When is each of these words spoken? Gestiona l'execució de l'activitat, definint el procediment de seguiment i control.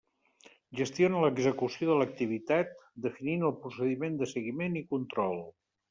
Gestiona 0.79 1.19
l'execució 1.23 1.91
de 1.91 1.99
l'activitat, 1.99 2.73
definint 3.07 3.47
el 3.51 3.57
procediment 3.63 4.21
de 4.23 4.33
seguiment 4.37 4.85
i 4.85 4.89
control. 4.97 5.43